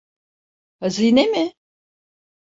[0.79, 1.55] Hazine mi?